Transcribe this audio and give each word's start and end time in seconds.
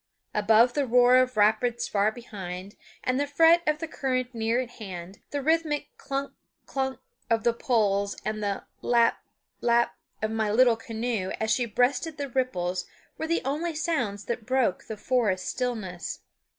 Above 0.33 0.73
the 0.73 0.87
roar 0.87 1.17
of 1.17 1.37
rapids 1.37 1.87
far 1.87 2.11
behind, 2.11 2.75
and 3.03 3.19
the 3.19 3.27
fret 3.27 3.61
of 3.67 3.77
the 3.77 3.87
current 3.87 4.33
near 4.33 4.59
at 4.59 4.71
hand, 4.81 5.19
the 5.29 5.43
rhythmical 5.43 5.91
clunk, 5.99 6.33
clunk 6.65 6.99
of 7.29 7.43
the 7.43 7.53
poles 7.53 8.17
and 8.25 8.41
the 8.41 8.63
lap, 8.81 9.19
lap 9.61 9.95
of 10.23 10.31
my 10.31 10.49
little 10.49 10.75
canoe 10.75 11.29
as 11.39 11.51
she 11.51 11.67
breasted 11.67 12.17
the 12.17 12.29
ripples 12.29 12.85
were 13.19 13.27
the 13.27 13.43
only 13.45 13.75
sounds 13.75 14.25
that 14.25 14.43
broke 14.47 14.85
the 14.85 14.97
forest 14.97 15.47
stillness. 15.47 16.21